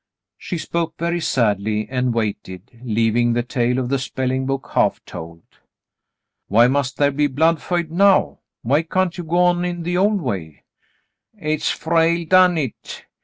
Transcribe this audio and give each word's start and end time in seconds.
She 0.39 0.57
spoke 0.57 0.97
very 0.97 1.19
sadly 1.21 1.87
and 1.87 2.11
waited, 2.11 2.81
leaving 2.83 3.33
the 3.33 3.43
tale 3.43 3.77
of 3.77 3.89
the 3.89 3.99
spelling 3.99 4.47
book 4.47 4.71
half 4.73 4.99
told. 5.05 5.43
"TMiy 6.49 6.71
must 6.71 6.97
there 6.97 7.11
be 7.11 7.27
'blood 7.27 7.61
feud' 7.61 7.91
now.'^ 7.91 8.39
Why 8.63 8.81
can't 8.81 9.15
you 9.15 9.23
go 9.23 9.37
on 9.37 9.63
in 9.63 9.83
the 9.83 9.97
old 9.97 10.19
way?" 10.21 10.63
"Hit's 11.37 11.69
Frale 11.69 12.25
done 12.25 12.55
hit. 12.55 13.05